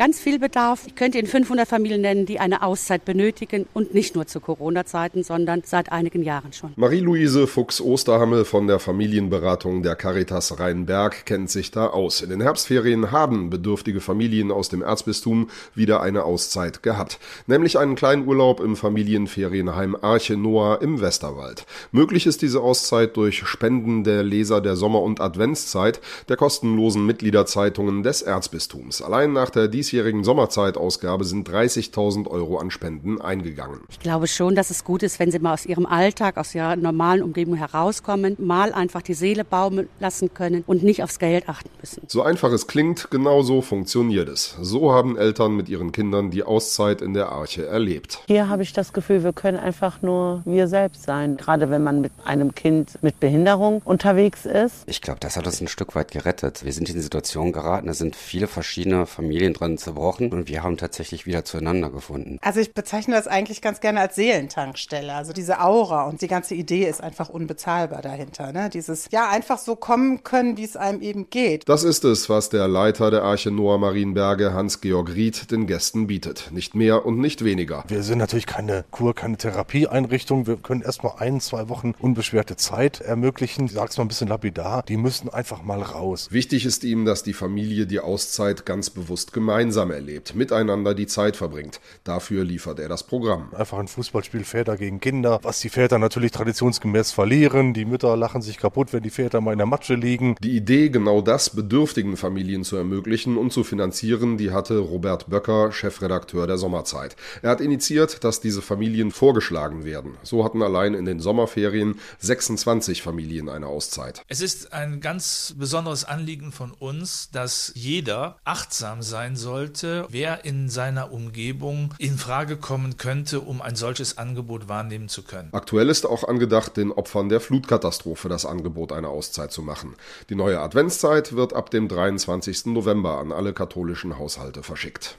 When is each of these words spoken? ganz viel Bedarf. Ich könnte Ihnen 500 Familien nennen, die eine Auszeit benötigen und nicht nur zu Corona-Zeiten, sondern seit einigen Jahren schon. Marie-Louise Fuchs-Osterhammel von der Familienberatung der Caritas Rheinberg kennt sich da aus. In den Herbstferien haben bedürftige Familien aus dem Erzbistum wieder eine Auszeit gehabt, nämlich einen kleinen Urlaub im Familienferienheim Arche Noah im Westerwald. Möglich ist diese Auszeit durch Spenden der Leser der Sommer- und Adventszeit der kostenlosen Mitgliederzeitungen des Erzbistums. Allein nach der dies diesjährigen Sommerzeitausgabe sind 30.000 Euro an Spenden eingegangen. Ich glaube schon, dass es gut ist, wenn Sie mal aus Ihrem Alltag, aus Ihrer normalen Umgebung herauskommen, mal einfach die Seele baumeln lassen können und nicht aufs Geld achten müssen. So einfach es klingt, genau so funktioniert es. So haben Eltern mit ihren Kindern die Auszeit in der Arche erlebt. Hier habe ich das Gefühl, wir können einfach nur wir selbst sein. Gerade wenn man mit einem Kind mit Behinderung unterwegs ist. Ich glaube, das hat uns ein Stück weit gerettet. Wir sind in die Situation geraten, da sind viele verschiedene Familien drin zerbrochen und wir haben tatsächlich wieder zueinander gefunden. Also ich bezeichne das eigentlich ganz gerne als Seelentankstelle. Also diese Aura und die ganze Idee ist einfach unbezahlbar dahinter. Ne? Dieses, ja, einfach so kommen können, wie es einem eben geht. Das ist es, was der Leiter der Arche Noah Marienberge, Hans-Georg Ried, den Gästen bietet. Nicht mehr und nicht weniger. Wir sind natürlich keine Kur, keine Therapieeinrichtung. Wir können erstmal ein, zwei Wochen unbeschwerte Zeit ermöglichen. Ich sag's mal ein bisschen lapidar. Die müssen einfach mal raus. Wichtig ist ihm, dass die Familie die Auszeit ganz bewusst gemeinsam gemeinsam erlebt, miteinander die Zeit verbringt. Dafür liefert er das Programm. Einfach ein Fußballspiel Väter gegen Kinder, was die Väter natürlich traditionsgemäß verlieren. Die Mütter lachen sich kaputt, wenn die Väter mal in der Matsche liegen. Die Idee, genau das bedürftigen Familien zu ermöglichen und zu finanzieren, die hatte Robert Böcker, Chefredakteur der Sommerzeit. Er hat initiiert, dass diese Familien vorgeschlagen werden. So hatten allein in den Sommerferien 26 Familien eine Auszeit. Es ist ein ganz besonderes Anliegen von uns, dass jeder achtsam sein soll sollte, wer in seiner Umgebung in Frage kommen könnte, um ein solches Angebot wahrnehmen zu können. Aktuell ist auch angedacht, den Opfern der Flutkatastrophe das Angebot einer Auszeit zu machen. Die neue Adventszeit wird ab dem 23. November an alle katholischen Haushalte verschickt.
ganz 0.00 0.18
viel 0.18 0.38
Bedarf. 0.38 0.84
Ich 0.86 0.94
könnte 0.94 1.18
Ihnen 1.18 1.26
500 1.26 1.68
Familien 1.68 2.00
nennen, 2.00 2.24
die 2.24 2.40
eine 2.40 2.62
Auszeit 2.62 3.04
benötigen 3.04 3.66
und 3.74 3.92
nicht 3.92 4.14
nur 4.14 4.26
zu 4.26 4.40
Corona-Zeiten, 4.40 5.22
sondern 5.22 5.60
seit 5.62 5.92
einigen 5.92 6.22
Jahren 6.22 6.54
schon. 6.54 6.72
Marie-Louise 6.76 7.46
Fuchs-Osterhammel 7.46 8.46
von 8.46 8.66
der 8.66 8.78
Familienberatung 8.78 9.82
der 9.82 9.96
Caritas 9.96 10.58
Rheinberg 10.58 11.26
kennt 11.26 11.50
sich 11.50 11.70
da 11.70 11.88
aus. 11.88 12.22
In 12.22 12.30
den 12.30 12.40
Herbstferien 12.40 13.12
haben 13.12 13.50
bedürftige 13.50 14.00
Familien 14.00 14.50
aus 14.50 14.70
dem 14.70 14.80
Erzbistum 14.80 15.50
wieder 15.74 16.00
eine 16.00 16.24
Auszeit 16.24 16.82
gehabt, 16.82 17.18
nämlich 17.46 17.78
einen 17.78 17.94
kleinen 17.94 18.26
Urlaub 18.26 18.60
im 18.60 18.76
Familienferienheim 18.76 19.94
Arche 20.00 20.38
Noah 20.38 20.80
im 20.80 21.02
Westerwald. 21.02 21.66
Möglich 21.92 22.24
ist 22.24 22.40
diese 22.40 22.62
Auszeit 22.62 23.18
durch 23.18 23.46
Spenden 23.46 24.02
der 24.02 24.22
Leser 24.22 24.62
der 24.62 24.76
Sommer- 24.76 25.02
und 25.02 25.20
Adventszeit 25.20 26.00
der 26.30 26.38
kostenlosen 26.38 27.04
Mitgliederzeitungen 27.04 28.02
des 28.02 28.22
Erzbistums. 28.22 29.02
Allein 29.02 29.34
nach 29.34 29.50
der 29.50 29.68
dies 29.68 29.89
diesjährigen 29.90 30.22
Sommerzeitausgabe 30.22 31.24
sind 31.24 31.48
30.000 31.48 32.28
Euro 32.28 32.58
an 32.58 32.70
Spenden 32.70 33.20
eingegangen. 33.20 33.80
Ich 33.90 33.98
glaube 33.98 34.28
schon, 34.28 34.54
dass 34.54 34.70
es 34.70 34.84
gut 34.84 35.02
ist, 35.02 35.18
wenn 35.18 35.32
Sie 35.32 35.40
mal 35.40 35.52
aus 35.52 35.66
Ihrem 35.66 35.84
Alltag, 35.84 36.36
aus 36.36 36.54
Ihrer 36.54 36.76
normalen 36.76 37.24
Umgebung 37.24 37.56
herauskommen, 37.56 38.36
mal 38.38 38.72
einfach 38.72 39.02
die 39.02 39.14
Seele 39.14 39.44
baumeln 39.44 39.88
lassen 39.98 40.32
können 40.32 40.62
und 40.68 40.84
nicht 40.84 41.02
aufs 41.02 41.18
Geld 41.18 41.48
achten 41.48 41.70
müssen. 41.80 42.02
So 42.06 42.22
einfach 42.22 42.52
es 42.52 42.68
klingt, 42.68 43.10
genau 43.10 43.42
so 43.42 43.62
funktioniert 43.62 44.28
es. 44.28 44.56
So 44.60 44.92
haben 44.92 45.18
Eltern 45.18 45.56
mit 45.56 45.68
ihren 45.68 45.90
Kindern 45.90 46.30
die 46.30 46.44
Auszeit 46.44 47.02
in 47.02 47.12
der 47.12 47.30
Arche 47.30 47.66
erlebt. 47.66 48.20
Hier 48.28 48.48
habe 48.48 48.62
ich 48.62 48.72
das 48.72 48.92
Gefühl, 48.92 49.24
wir 49.24 49.32
können 49.32 49.58
einfach 49.58 50.02
nur 50.02 50.42
wir 50.44 50.68
selbst 50.68 51.02
sein. 51.02 51.36
Gerade 51.36 51.68
wenn 51.70 51.82
man 51.82 52.00
mit 52.00 52.12
einem 52.24 52.54
Kind 52.54 53.02
mit 53.02 53.18
Behinderung 53.18 53.82
unterwegs 53.84 54.46
ist. 54.46 54.84
Ich 54.86 55.00
glaube, 55.00 55.18
das 55.18 55.36
hat 55.36 55.46
uns 55.46 55.60
ein 55.60 55.66
Stück 55.68 55.96
weit 55.96 56.12
gerettet. 56.12 56.64
Wir 56.64 56.72
sind 56.72 56.88
in 56.88 56.94
die 56.94 57.02
Situation 57.02 57.50
geraten, 57.50 57.88
da 57.88 57.94
sind 57.94 58.14
viele 58.14 58.46
verschiedene 58.46 59.06
Familien 59.06 59.52
drin 59.52 59.79
zerbrochen 59.80 60.32
und 60.32 60.48
wir 60.48 60.62
haben 60.62 60.76
tatsächlich 60.76 61.26
wieder 61.26 61.44
zueinander 61.44 61.90
gefunden. 61.90 62.38
Also 62.42 62.60
ich 62.60 62.74
bezeichne 62.74 63.14
das 63.14 63.26
eigentlich 63.26 63.62
ganz 63.62 63.80
gerne 63.80 64.00
als 64.00 64.14
Seelentankstelle. 64.14 65.12
Also 65.12 65.32
diese 65.32 65.60
Aura 65.60 66.04
und 66.04 66.22
die 66.22 66.28
ganze 66.28 66.54
Idee 66.54 66.88
ist 66.88 67.02
einfach 67.02 67.28
unbezahlbar 67.28 68.02
dahinter. 68.02 68.52
Ne? 68.52 68.70
Dieses, 68.70 69.08
ja, 69.10 69.28
einfach 69.28 69.58
so 69.58 69.76
kommen 69.76 70.22
können, 70.22 70.56
wie 70.56 70.64
es 70.64 70.76
einem 70.76 71.00
eben 71.00 71.30
geht. 71.30 71.68
Das 71.68 71.84
ist 71.84 72.04
es, 72.04 72.28
was 72.28 72.50
der 72.50 72.68
Leiter 72.68 73.10
der 73.10 73.22
Arche 73.22 73.50
Noah 73.50 73.78
Marienberge, 73.78 74.52
Hans-Georg 74.52 75.14
Ried, 75.14 75.50
den 75.50 75.66
Gästen 75.66 76.06
bietet. 76.06 76.50
Nicht 76.52 76.74
mehr 76.74 77.06
und 77.06 77.18
nicht 77.18 77.44
weniger. 77.44 77.84
Wir 77.88 78.02
sind 78.02 78.18
natürlich 78.18 78.46
keine 78.46 78.84
Kur, 78.90 79.14
keine 79.14 79.36
Therapieeinrichtung. 79.36 80.46
Wir 80.46 80.56
können 80.56 80.82
erstmal 80.82 81.14
ein, 81.18 81.40
zwei 81.40 81.68
Wochen 81.68 81.94
unbeschwerte 81.98 82.56
Zeit 82.56 83.00
ermöglichen. 83.00 83.66
Ich 83.66 83.72
sag's 83.72 83.96
mal 83.96 84.04
ein 84.04 84.08
bisschen 84.08 84.28
lapidar. 84.28 84.82
Die 84.82 84.96
müssen 84.96 85.28
einfach 85.28 85.62
mal 85.62 85.82
raus. 85.82 86.28
Wichtig 86.30 86.66
ist 86.66 86.84
ihm, 86.84 87.04
dass 87.04 87.22
die 87.22 87.32
Familie 87.32 87.86
die 87.86 88.00
Auszeit 88.00 88.66
ganz 88.66 88.90
bewusst 88.90 89.32
gemeinsam 89.32 89.59
gemeinsam 89.60 89.90
erlebt, 89.90 90.34
miteinander 90.34 90.94
die 90.94 91.06
Zeit 91.06 91.36
verbringt. 91.36 91.80
Dafür 92.02 92.44
liefert 92.44 92.78
er 92.78 92.88
das 92.88 93.02
Programm. 93.02 93.52
Einfach 93.54 93.78
ein 93.78 93.88
Fußballspiel 93.88 94.44
Väter 94.44 94.78
gegen 94.78 95.00
Kinder, 95.00 95.38
was 95.42 95.60
die 95.60 95.68
Väter 95.68 95.98
natürlich 95.98 96.32
traditionsgemäß 96.32 97.12
verlieren. 97.12 97.74
Die 97.74 97.84
Mütter 97.84 98.16
lachen 98.16 98.40
sich 98.40 98.56
kaputt, 98.56 98.94
wenn 98.94 99.02
die 99.02 99.10
Väter 99.10 99.42
mal 99.42 99.52
in 99.52 99.58
der 99.58 99.66
Matsche 99.66 99.96
liegen. 99.96 100.34
Die 100.42 100.56
Idee, 100.56 100.88
genau 100.88 101.20
das 101.20 101.50
bedürftigen 101.50 102.16
Familien 102.16 102.64
zu 102.64 102.76
ermöglichen 102.76 103.36
und 103.36 103.52
zu 103.52 103.62
finanzieren, 103.62 104.38
die 104.38 104.50
hatte 104.50 104.78
Robert 104.78 105.28
Böcker, 105.28 105.72
Chefredakteur 105.72 106.46
der 106.46 106.56
Sommerzeit. 106.56 107.16
Er 107.42 107.50
hat 107.50 107.60
initiiert, 107.60 108.24
dass 108.24 108.40
diese 108.40 108.62
Familien 108.62 109.10
vorgeschlagen 109.10 109.84
werden. 109.84 110.16
So 110.22 110.42
hatten 110.42 110.62
allein 110.62 110.94
in 110.94 111.04
den 111.04 111.20
Sommerferien 111.20 112.00
26 112.20 113.02
Familien 113.02 113.50
eine 113.50 113.66
Auszeit. 113.66 114.22
Es 114.28 114.40
ist 114.40 114.72
ein 114.72 115.02
ganz 115.02 115.54
besonderes 115.58 116.04
Anliegen 116.04 116.50
von 116.50 116.72
uns, 116.72 117.28
dass 117.30 117.72
jeder 117.74 118.38
achtsam 118.44 119.02
sein 119.02 119.36
soll 119.36 119.49
sollte, 119.50 120.06
wer 120.10 120.44
in 120.44 120.68
seiner 120.68 121.12
Umgebung 121.12 121.92
in 121.98 122.16
Frage 122.16 122.56
kommen 122.56 122.98
könnte, 122.98 123.40
um 123.40 123.60
ein 123.60 123.74
solches 123.74 124.16
Angebot 124.16 124.68
wahrnehmen 124.68 125.08
zu 125.08 125.24
können. 125.24 125.48
Aktuell 125.50 125.88
ist 125.88 126.06
auch 126.06 126.22
angedacht, 126.22 126.76
den 126.76 126.92
Opfern 126.92 127.28
der 127.28 127.40
Flutkatastrophe 127.40 128.28
das 128.28 128.46
Angebot 128.46 128.92
einer 128.92 129.08
Auszeit 129.08 129.50
zu 129.50 129.62
machen. 129.62 129.96
Die 130.28 130.36
neue 130.36 130.60
Adventszeit 130.60 131.34
wird 131.34 131.52
ab 131.52 131.70
dem 131.70 131.88
23. 131.88 132.66
November 132.66 133.18
an 133.18 133.32
alle 133.32 133.52
katholischen 133.52 134.18
Haushalte 134.18 134.62
verschickt. 134.62 135.18